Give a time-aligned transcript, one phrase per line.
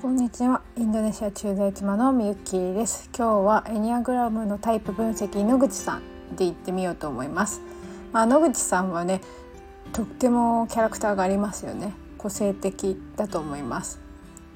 [0.00, 0.62] こんにちは。
[0.78, 3.10] インドネシア駐在妻のみゆきです。
[3.14, 7.60] 今日はエニアグラムのタイプ分析野口さんで行ってみようと思います。
[8.10, 9.20] まあ、野口さんはね
[9.92, 11.92] とってもキャラクターがありますよね。
[12.16, 14.00] 個性的だと思います。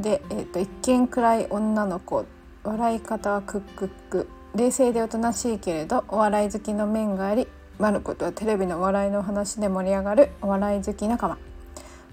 [0.00, 2.24] で、えーと、一見暗い女の子。
[2.64, 4.28] 笑い方はクックック。
[4.56, 7.46] 冷静でおとなしいけれどお笑い好きの面があり
[7.78, 11.38] マルコとはテレビの笑いの話で盛り上がるお笑い好き仲間。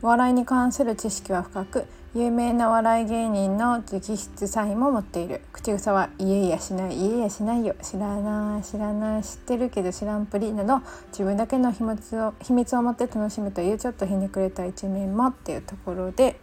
[0.04, 5.42] お笑いに関する知識は深く有名な笑い芸人の直筆サインも持っている。
[5.52, 7.76] 口癖は「いえいやしないいえいやしないよ。
[7.82, 16.36] 知らない知らない知ってるけど知らんぷり」など自分だけの秘密を秘密を持って楽しむというちょっとひねくれた一面もっていうところでやっ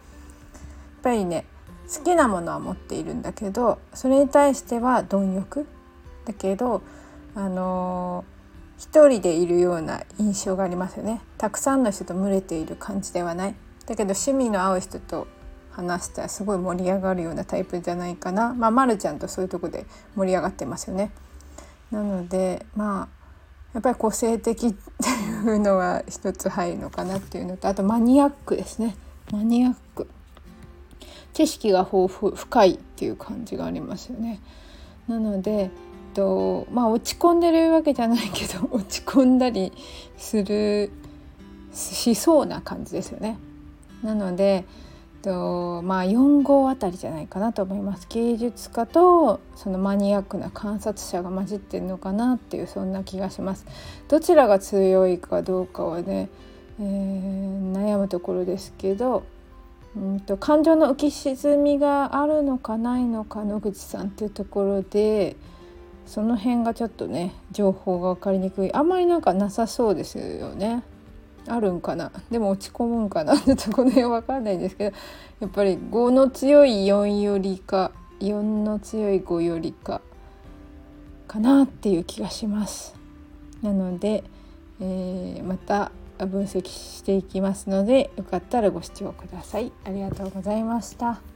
[1.01, 1.43] ぱりね
[1.91, 5.65] 好きなものは持っているんだけどそれに対しては貪欲？
[6.25, 6.83] だけど
[7.33, 11.21] あのー、一人でいるような印象がありますよね。
[11.39, 13.55] たくさんの人と群れている感じではない。
[13.87, 15.25] だけど趣味の合う人と
[15.75, 21.11] 話したらすごい盛り上がるようなタイプじゃないかなまあ、ま、るちゃんとそういうとこで盛り上がってますよね。
[21.91, 23.23] なのでまあ
[23.73, 28.95] やっぱり個性的っていうのは一つ入るのかなっていうのとあとマニアックですね
[29.31, 30.07] マニアック
[31.33, 34.39] 知識が豊富深いっていう感じがありますよね。
[35.07, 35.71] なので
[36.13, 39.73] とまあ落ち込んでるわけじゃないけど 落ち込んだり
[40.17, 40.91] する
[41.73, 43.37] しそうな感じですよね。
[44.03, 44.65] なので
[45.23, 48.05] とまあ4号あたりじゃないかなと思います。
[48.09, 53.65] 芸術家とそのマニアックな観察者が混じってるのかなっていうそんな気がします。
[54.09, 56.29] どちらが強いかどうかはね、
[56.79, 59.23] えー、悩むところですけど
[59.95, 65.37] うんと感情の浮き沈みがあるのかないのか野口さんっていうところで
[66.05, 68.73] その辺がちょっとね情報が分かりにくい。
[68.73, 70.83] あんまりなんかなさそうですよね。
[71.47, 72.11] あるんかな？
[72.31, 73.37] でも落ち込むんかな？
[73.37, 74.95] ちょっとこの辺わかんないんですけど
[75.41, 80.01] やっぱり5の強い4よりか4の強い5よりか
[81.27, 82.95] かなっていう気がします。
[83.61, 84.23] なので、
[84.79, 89.71] えー、また分析していきますのでよかったらご視聴ください。
[89.83, 91.32] ありがとうございました。